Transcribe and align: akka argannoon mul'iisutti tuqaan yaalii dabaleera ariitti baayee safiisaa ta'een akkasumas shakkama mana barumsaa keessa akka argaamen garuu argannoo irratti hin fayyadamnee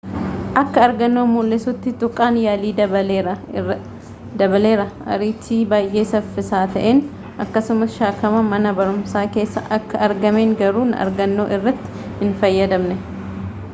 akka 0.59 0.79
argannoon 0.83 1.27
mul'iisutti 1.31 1.91
tuqaan 2.03 2.37
yaalii 2.43 2.69
dabaleera 2.79 4.85
ariitti 5.15 5.57
baayee 5.73 6.05
safiisaa 6.13 6.61
ta'een 6.77 7.01
akkasumas 7.45 7.93
shakkama 7.99 8.39
mana 8.47 8.71
barumsaa 8.79 9.23
keessa 9.37 9.63
akka 9.79 9.99
argaamen 10.09 10.55
garuu 10.63 10.87
argannoo 11.05 11.45
irratti 11.59 11.95
hin 12.25 12.33
fayyadamnee 12.45 12.97